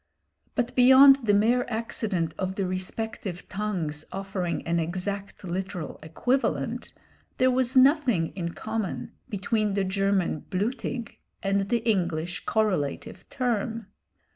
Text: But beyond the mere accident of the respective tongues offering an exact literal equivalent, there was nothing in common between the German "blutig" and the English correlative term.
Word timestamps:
But 0.55 0.75
beyond 0.75 1.17
the 1.27 1.33
mere 1.35 1.63
accident 1.67 2.33
of 2.39 2.55
the 2.55 2.65
respective 2.65 3.47
tongues 3.47 4.03
offering 4.11 4.65
an 4.65 4.79
exact 4.79 5.43
literal 5.43 5.99
equivalent, 6.01 6.91
there 7.37 7.51
was 7.51 7.75
nothing 7.77 8.33
in 8.35 8.53
common 8.55 9.11
between 9.29 9.75
the 9.75 9.83
German 9.83 10.47
"blutig" 10.49 11.19
and 11.43 11.69
the 11.69 11.87
English 11.87 12.45
correlative 12.45 13.29
term. 13.29 13.89